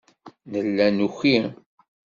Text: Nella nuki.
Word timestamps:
Nella 0.51 0.87
nuki. 0.97 1.35